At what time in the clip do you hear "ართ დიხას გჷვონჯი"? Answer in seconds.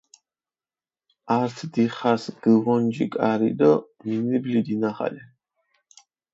1.39-3.05